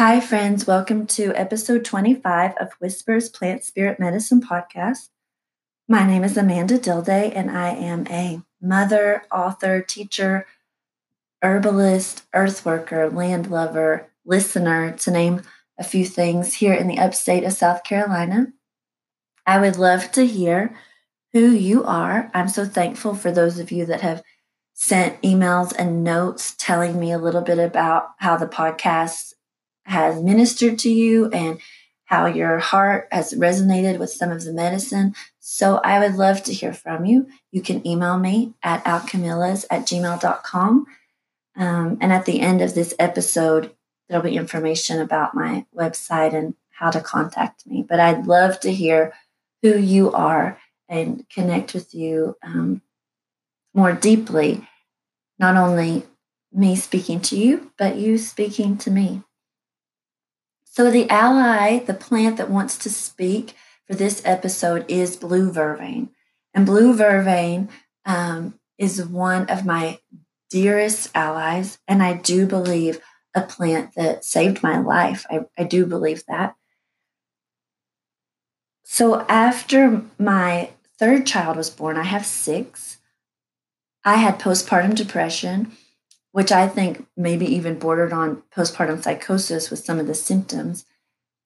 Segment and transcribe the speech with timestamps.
[0.00, 0.66] Hi, friends.
[0.66, 5.10] Welcome to episode 25 of Whispers Plant Spirit Medicine podcast.
[5.88, 10.46] My name is Amanda Dilday, and I am a mother, author, teacher,
[11.42, 15.42] herbalist, earth worker, land lover, listener, to name
[15.78, 18.54] a few things here in the upstate of South Carolina.
[19.46, 20.74] I would love to hear
[21.34, 22.30] who you are.
[22.32, 24.22] I'm so thankful for those of you that have
[24.72, 29.34] sent emails and notes telling me a little bit about how the podcast
[29.84, 31.60] has ministered to you and
[32.04, 35.14] how your heart has resonated with some of the medicine.
[35.38, 37.28] So I would love to hear from you.
[37.52, 40.86] You can email me at alchemillas at gmail.com.
[41.56, 43.72] Um, and at the end of this episode,
[44.08, 47.84] there'll be information about my website and how to contact me.
[47.88, 49.12] But I'd love to hear
[49.62, 52.82] who you are and connect with you um,
[53.72, 54.66] more deeply.
[55.38, 56.04] Not only
[56.52, 59.22] me speaking to you, but you speaking to me.
[60.80, 63.54] So, the ally, the plant that wants to speak
[63.86, 66.08] for this episode is blue vervain.
[66.54, 67.68] And blue vervain
[68.06, 69.98] um, is one of my
[70.48, 71.76] dearest allies.
[71.86, 72.98] And I do believe
[73.34, 75.26] a plant that saved my life.
[75.30, 76.54] I, I do believe that.
[78.82, 82.96] So, after my third child was born, I have six.
[84.02, 85.72] I had postpartum depression
[86.32, 90.84] which I think maybe even bordered on postpartum psychosis with some of the symptoms.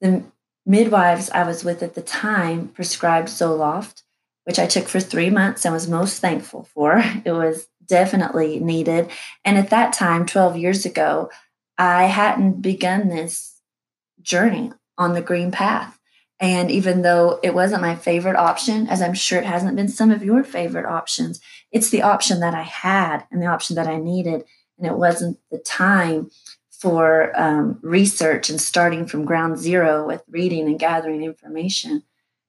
[0.00, 0.24] The
[0.66, 4.02] midwives I was with at the time prescribed Zoloft,
[4.44, 7.02] which I took for three months and was most thankful for.
[7.24, 9.10] It was definitely needed.
[9.44, 11.30] And at that time, 12 years ago,
[11.76, 13.60] I hadn't begun this
[14.22, 15.98] journey on the green path.
[16.40, 20.10] And even though it wasn't my favorite option, as I'm sure it hasn't been some
[20.10, 21.40] of your favorite options,
[21.72, 24.44] it's the option that I had and the option that I needed
[24.78, 26.30] and it wasn't the time
[26.70, 32.02] for um, research and starting from ground zero with reading and gathering information.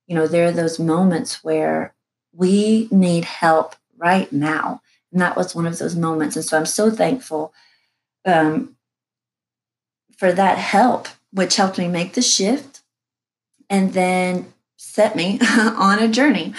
[0.07, 1.93] You know, there are those moments where
[2.33, 4.81] we need help right now.
[5.11, 6.35] And that was one of those moments.
[6.35, 7.53] And so I'm so thankful
[8.25, 8.75] um,
[10.17, 12.81] for that help, which helped me make the shift
[13.69, 16.53] and then set me on a journey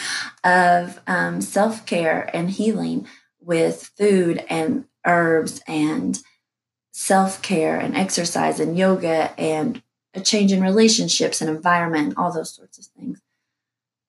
[0.45, 3.07] of um, self care and healing
[3.41, 6.21] with food and herbs and
[6.93, 9.83] self care and exercise and yoga and
[10.15, 13.21] a change in relationships and environment, all those sorts of things.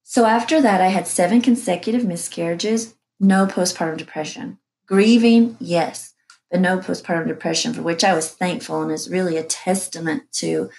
[0.03, 4.57] So after that, I had seven consecutive miscarriages, no postpartum depression.
[4.87, 6.13] Grieving, yes,
[6.49, 10.69] but no postpartum depression, for which I was thankful and is really a testament to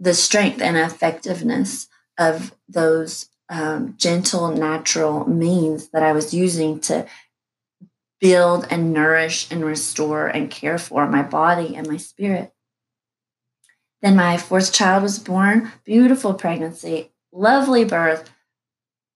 [0.00, 1.86] the strength and effectiveness
[2.18, 7.06] of those um, gentle, natural means that I was using to
[8.20, 12.52] build and nourish and restore and care for my body and my spirit.
[14.02, 18.30] Then my fourth child was born, beautiful pregnancy, lovely birth,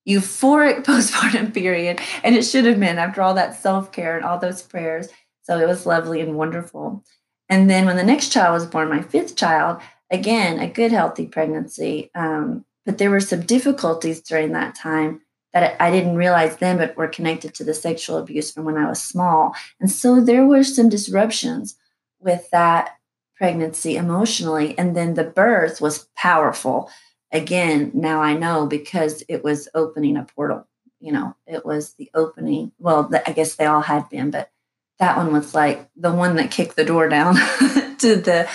[0.08, 2.00] euphoric postpartum period.
[2.22, 5.08] And it should have been after all that self care and all those prayers.
[5.42, 7.04] So it was lovely and wonderful.
[7.48, 11.26] And then when the next child was born, my fifth child, again, a good, healthy
[11.26, 12.10] pregnancy.
[12.14, 15.20] Um, but there were some difficulties during that time
[15.54, 18.88] that I didn't realize then, but were connected to the sexual abuse from when I
[18.88, 19.54] was small.
[19.80, 21.76] And so there were some disruptions
[22.18, 22.96] with that
[23.36, 24.76] pregnancy emotionally.
[24.76, 26.90] And then the birth was powerful.
[27.32, 30.66] Again, now I know because it was opening a portal.
[30.98, 32.72] You know, it was the opening.
[32.78, 34.50] Well, I guess they all had been, but
[34.98, 37.34] that one was like the one that kicked the door down
[37.98, 38.48] to the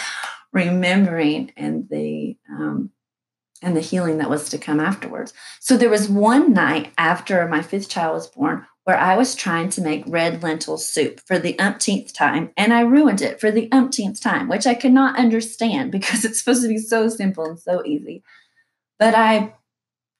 [0.51, 2.91] remembering and the um,
[3.61, 5.33] and the healing that was to come afterwards.
[5.59, 9.69] So there was one night after my fifth child was born where I was trying
[9.69, 13.71] to make red lentil soup for the umpteenth time, and I ruined it for the
[13.71, 17.59] umpteenth time, which I could not understand because it's supposed to be so simple and
[17.59, 18.23] so easy.
[18.97, 19.53] But I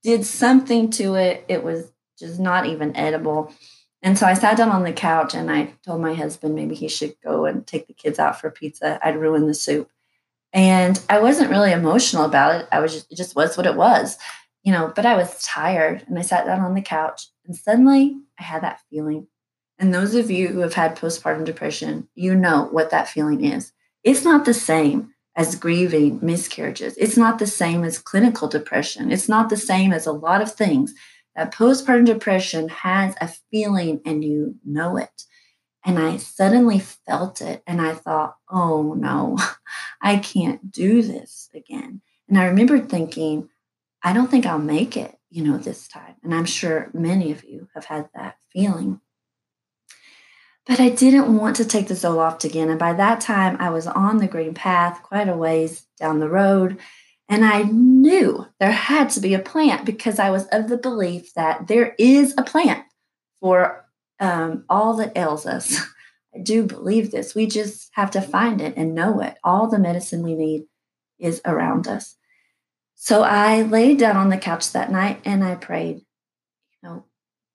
[0.04, 1.46] did something to it.
[1.48, 3.52] It was just not even edible.
[4.04, 6.88] And so I sat down on the couch and I told my husband maybe he
[6.88, 9.00] should go and take the kids out for pizza.
[9.04, 9.90] I'd ruined the soup.
[10.54, 12.68] And I wasn't really emotional about it.
[12.72, 14.18] I was just, it just was what it was,
[14.64, 18.16] you know, but I was tired and I sat down on the couch and suddenly
[18.40, 19.28] I had that feeling.
[19.78, 23.72] And those of you who have had postpartum depression, you know what that feeling is.
[24.04, 26.96] It's not the same as grieving miscarriages.
[26.98, 29.12] It's not the same as clinical depression.
[29.12, 30.94] It's not the same as a lot of things.
[31.36, 35.24] That postpartum depression has a feeling and you know it.
[35.86, 39.38] And I suddenly felt it and I thought, oh no,
[40.02, 42.02] I can't do this again.
[42.28, 43.50] And I remember thinking,
[44.04, 46.16] I don't think I'll make it, you know, this time.
[46.24, 49.02] And I'm sure many of you have had that feeling.
[50.66, 52.70] But I didn't want to take the Zoloft again.
[52.70, 56.30] And by that time, I was on the green path quite a ways down the
[56.30, 56.78] road.
[57.28, 61.34] And I knew there had to be a plant because I was of the belief
[61.34, 62.84] that there is a plant
[63.40, 63.86] for
[64.20, 65.80] um, all that ails us.
[66.36, 67.34] I do believe this.
[67.34, 69.38] We just have to find it and know it.
[69.44, 70.66] All the medicine we need
[71.18, 72.18] is around us.
[72.96, 77.06] So I laid down on the couch that night and I prayed, you know,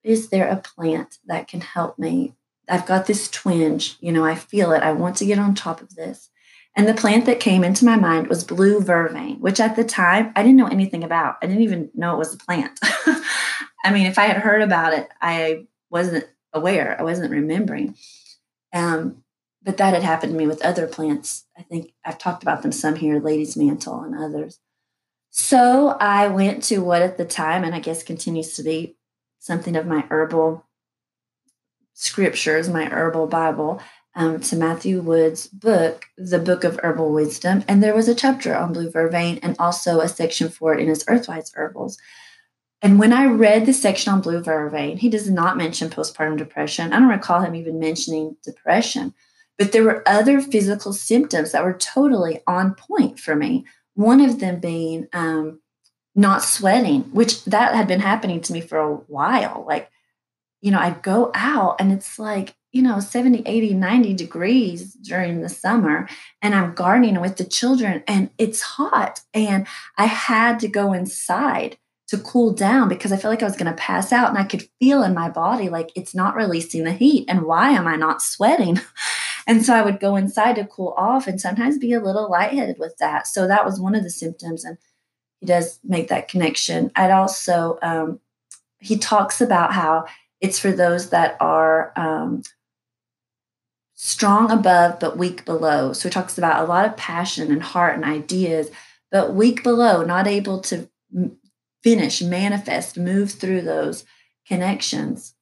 [0.03, 2.35] is there a plant that can help me?
[2.69, 4.83] I've got this twinge, you know, I feel it.
[4.83, 6.31] I want to get on top of this.
[6.77, 10.33] And the plant that came into my mind was blue vervain, which at the time
[10.35, 11.37] I didn't know anything about.
[11.41, 12.81] I didn't even know it was a plant.
[12.83, 17.97] I mean, if I had heard about it, I wasn't aware, I wasn't remembering.
[18.73, 19.25] Um,
[19.63, 21.47] but that had happened to me with other plants.
[21.57, 24.61] I think I've talked about them some here, lady's mantle and others.
[25.31, 28.97] So I went to what at the time, and I guess continues to be
[29.41, 30.65] something of my herbal
[31.95, 33.81] scriptures, my herbal Bible,
[34.15, 37.65] um, to Matthew Wood's book, The Book of Herbal Wisdom.
[37.67, 40.89] And there was a chapter on blue vervain and also a section for it in
[40.89, 41.99] his Earthwise Herbals.
[42.85, 46.93] And when I read the section on blue vervain, he does not mention postpartum depression.
[46.93, 49.15] I don't recall him even mentioning depression,
[49.57, 53.65] but there were other physical symptoms that were totally on point for me.
[53.95, 55.61] One of them being um,
[56.15, 59.65] not sweating, which that had been happening to me for a while.
[59.67, 59.91] Like,
[60.61, 65.41] you know, I'd go out and it's like, you know, 70, 80, 90 degrees during
[65.41, 66.07] the summer,
[66.43, 69.23] and I'm gardening with the children and it's hot.
[69.33, 69.67] And
[69.97, 71.79] I had to go inside
[72.09, 74.45] to cool down because I felt like I was going to pass out and I
[74.45, 77.25] could feel in my body like it's not releasing the heat.
[77.29, 78.79] And why am I not sweating?
[79.47, 82.77] and so I would go inside to cool off and sometimes be a little lightheaded
[82.79, 83.27] with that.
[83.27, 84.65] So that was one of the symptoms.
[84.65, 84.77] And
[85.41, 86.91] he does make that connection.
[86.95, 88.21] I'd also, um,
[88.79, 90.05] he talks about how
[90.43, 92.43] it's for those that are um,
[93.95, 95.95] strong above but weak below.
[95.95, 98.71] So he talks about a lot of passion and heart and ideas,
[99.11, 100.87] but weak below, not able to
[101.85, 104.05] finish, manifest, move through those
[104.49, 105.35] connections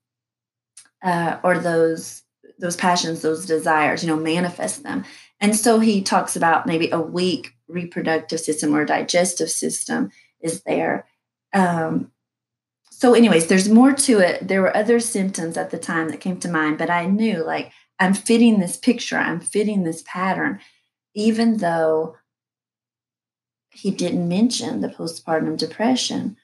[1.03, 2.23] uh, or those
[2.59, 5.05] those passions, those desires, you know, manifest them.
[5.41, 10.11] And so he talks about maybe a weak reproductive system or digestive system
[10.41, 11.07] is there.
[11.53, 12.13] Um,
[12.91, 14.47] so, anyways, there's more to it.
[14.47, 17.73] There were other symptoms at the time that came to mind, but I knew like
[17.99, 20.61] I'm fitting this picture, I'm fitting this pattern,
[21.15, 22.17] even though
[23.73, 26.37] he didn't mention the postpartum depression.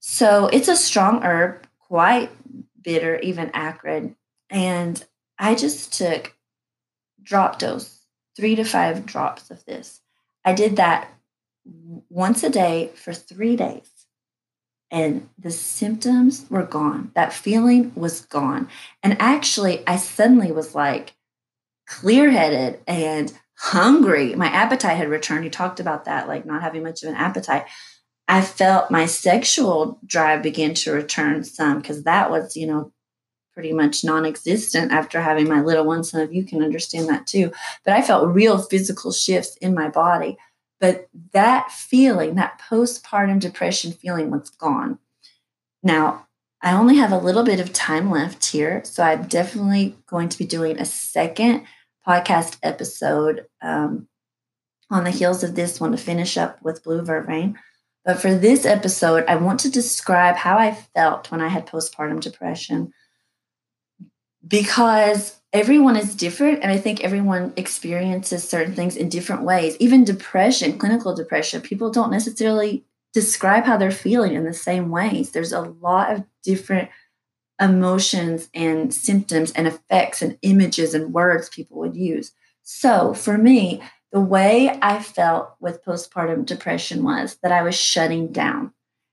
[0.00, 2.30] So it's a strong herb, quite
[2.82, 4.14] bitter, even acrid.
[4.50, 5.04] And
[5.38, 6.34] I just took
[7.22, 8.00] drop dose,
[8.36, 10.00] three to five drops of this.
[10.44, 11.08] I did that
[12.08, 13.90] once a day for three days.
[14.90, 17.12] And the symptoms were gone.
[17.14, 18.68] That feeling was gone.
[19.02, 21.14] And actually, I suddenly was like
[21.86, 24.34] clear headed and hungry.
[24.34, 25.44] My appetite had returned.
[25.44, 27.66] He talked about that, like not having much of an appetite.
[28.28, 32.92] I felt my sexual drive begin to return some because that was, you know,
[33.52, 36.04] pretty much non existent after having my little one.
[36.04, 37.50] Some of you can understand that too.
[37.84, 40.38] But I felt real physical shifts in my body.
[40.78, 45.00] But that feeling, that postpartum depression feeling, was gone.
[45.82, 46.28] Now,
[46.62, 48.82] I only have a little bit of time left here.
[48.84, 51.64] So I'm definitely going to be doing a second
[52.08, 54.08] podcast episode um,
[54.90, 57.56] on the heels of this one to finish up with Blue Vervain.
[58.04, 62.20] But for this episode, I want to describe how I felt when I had postpartum
[62.20, 62.92] depression
[64.46, 66.62] because everyone is different.
[66.62, 69.76] And I think everyone experiences certain things in different ways.
[69.78, 75.32] Even depression, clinical depression, people don't necessarily describe how they're feeling in the same ways.
[75.32, 76.88] There's a lot of different
[77.60, 82.32] emotions and symptoms and effects and images and words people would use.
[82.62, 88.32] So for me, the way I felt with postpartum depression was that I was shutting
[88.32, 88.72] down.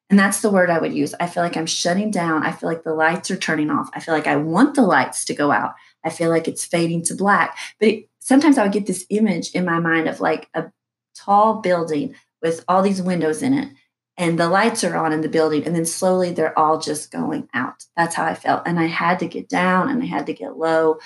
[0.10, 1.16] And that's the word I would use.
[1.20, 2.44] I feel like I'm shutting down.
[2.44, 3.90] I feel like the lights are turning off.
[3.94, 5.74] I feel like I want the lights to go out.
[6.04, 7.58] I feel like it's fading to black.
[7.80, 10.72] But it, sometimes I would get this image in my mind of like a
[11.16, 13.70] tall building with all these windows in it
[14.18, 17.50] and the lights are on in the building and then slowly they're all just going
[17.54, 17.86] out.
[17.96, 20.58] That's how i felt and i had to get down and i had to get
[20.58, 21.00] low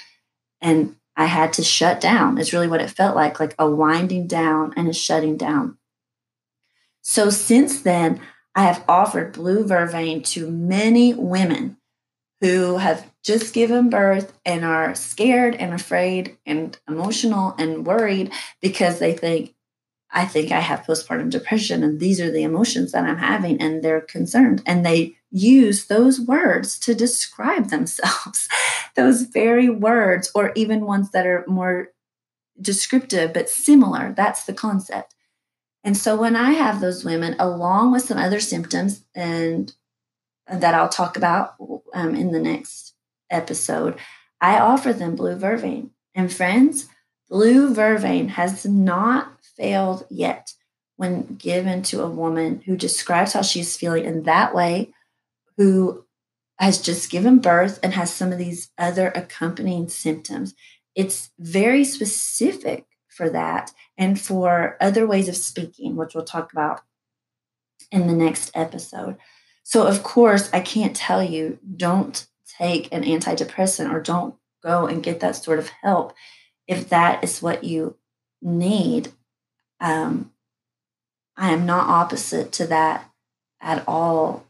[0.61, 4.27] and i had to shut down is really what it felt like like a winding
[4.27, 5.77] down and a shutting down.
[7.01, 8.21] So since then
[8.55, 11.77] i have offered blue vervain to many women
[12.41, 18.99] who have just given birth and are scared and afraid and emotional and worried because
[18.99, 19.53] they think
[20.11, 23.83] I think I have postpartum depression and these are the emotions that I'm having and
[23.83, 28.47] they're concerned and they use those words to describe themselves,
[28.95, 31.89] those very words, or even ones that are more
[32.61, 34.13] descriptive but similar.
[34.15, 35.15] That's the concept.
[35.83, 39.71] And so when I have those women, along with some other symptoms, and
[40.51, 41.55] that I'll talk about
[41.93, 42.95] um, in the next
[43.29, 43.97] episode,
[44.41, 45.91] I offer them blue vervain.
[46.15, 46.87] And friends,
[47.29, 50.53] blue vervain has not failed yet
[50.97, 54.93] when given to a woman who describes how she's feeling in that way,
[55.57, 56.05] who
[56.59, 60.53] has just given birth and has some of these other accompanying symptoms.
[60.95, 66.81] It's very specific for that and for other ways of speaking, which we'll talk about
[67.91, 69.17] in the next episode.
[69.63, 75.03] So, of course, I can't tell you don't take an antidepressant or don't go and
[75.03, 76.13] get that sort of help
[76.69, 77.95] if that is what you
[78.41, 79.11] need.
[79.81, 80.31] Um,
[81.35, 83.09] I am not opposite to that
[83.59, 84.45] at all.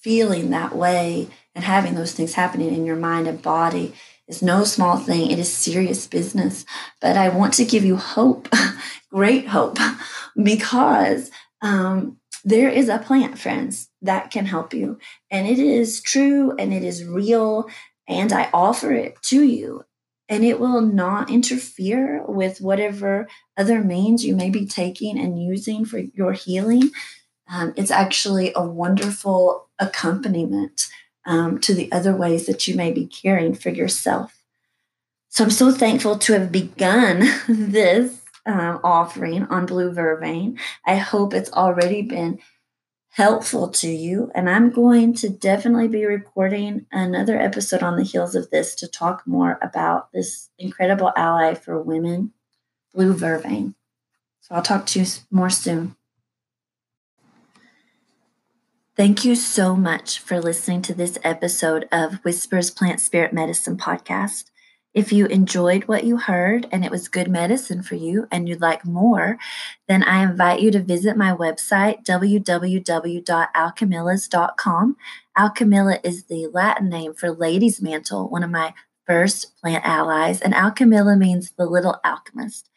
[0.00, 3.94] Feeling that way and having those things happening in your mind and body
[4.26, 5.30] is no small thing.
[5.30, 6.66] It is serious business.
[7.00, 8.48] But I want to give you hope,
[9.10, 9.78] great hope,
[10.42, 11.30] because
[11.62, 14.98] um, there is a plant, friends, that can help you.
[15.30, 17.68] And it is true and it is real.
[18.08, 19.84] And I offer it to you
[20.28, 25.84] and it will not interfere with whatever other means you may be taking and using
[25.84, 26.90] for your healing.
[27.48, 30.88] Um, it's actually a wonderful accompaniment
[31.26, 34.36] um, to the other ways that you may be caring for yourself.
[35.28, 40.58] So I'm so thankful to have begun this um, offering on Blue Vervain.
[40.86, 42.38] I hope it's already been
[43.16, 44.30] helpful to you.
[44.34, 48.86] And I'm going to definitely be recording another episode on the heels of this to
[48.86, 52.34] talk more about this incredible ally for women,
[52.94, 53.74] Blue Vervain.
[54.42, 55.96] So I'll talk to you more soon.
[58.98, 64.50] Thank you so much for listening to this episode of Whispers Plant Spirit Medicine podcast.
[64.96, 68.62] If you enjoyed what you heard and it was good medicine for you and you'd
[68.62, 69.36] like more,
[69.88, 74.96] then I invite you to visit my website, www.alchemillas.com.
[75.38, 78.72] Alchemilla is the Latin name for lady's mantle, one of my
[79.06, 82.70] first plant allies, and alchemilla means the little alchemist.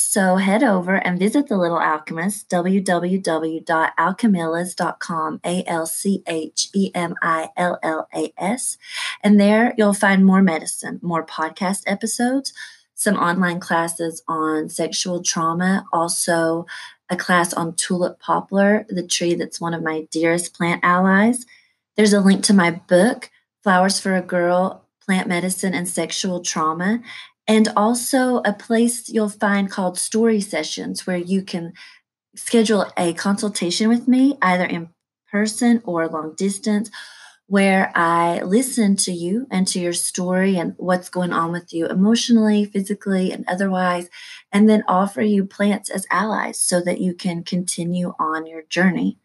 [0.00, 7.16] So head over and visit the Little Alchemist, www.alchemillas.com, A L C H E M
[7.20, 8.78] I L L A S.
[9.24, 12.52] And there you'll find more medicine, more podcast episodes,
[12.94, 16.64] some online classes on sexual trauma, also
[17.10, 21.44] a class on tulip poplar, the tree that's one of my dearest plant allies.
[21.96, 23.30] There's a link to my book,
[23.64, 27.00] Flowers for a Girl Plant Medicine and Sexual Trauma
[27.48, 31.72] and also a place you'll find called story sessions where you can
[32.36, 34.90] schedule a consultation with me either in
[35.32, 36.90] person or long distance
[37.46, 41.86] where I listen to you and to your story and what's going on with you
[41.86, 44.10] emotionally, physically, and otherwise,
[44.52, 49.18] and then offer you plants as allies so that you can continue on your journey.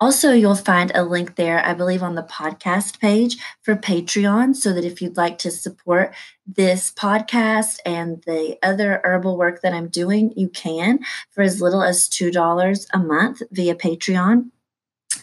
[0.00, 4.72] Also, you'll find a link there, I believe, on the podcast page for Patreon, so
[4.72, 6.14] that if you'd like to support
[6.46, 10.98] this podcast and the other herbal work that I'm doing, you can
[11.30, 14.50] for as little as $2 a month via Patreon.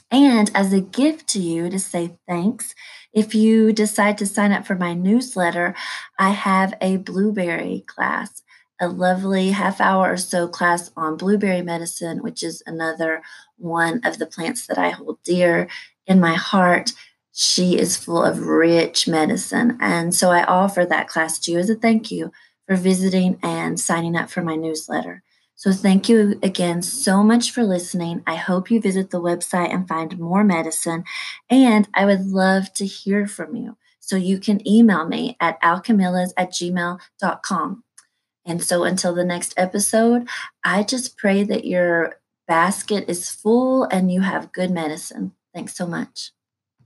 [0.09, 2.73] And as a gift to you to say thanks,
[3.13, 5.75] if you decide to sign up for my newsletter,
[6.17, 8.40] I have a blueberry class
[8.81, 13.21] a lovely half hour or so class on blueberry medicine, which is another
[13.57, 15.69] one of the plants that I hold dear
[16.07, 16.91] in my heart.
[17.31, 19.77] She is full of rich medicine.
[19.79, 22.31] And so I offer that class to you as a thank you
[22.67, 25.23] for visiting and signing up for my newsletter.
[25.55, 28.23] So thank you again so much for listening.
[28.25, 31.03] I hope you visit the website and find more medicine.
[31.51, 33.77] And I would love to hear from you.
[33.99, 37.83] So you can email me at alchemillas at gmail.com.
[38.45, 40.27] And so until the next episode,
[40.63, 42.15] I just pray that your
[42.47, 45.33] basket is full and you have good medicine.
[45.53, 46.31] Thanks so much.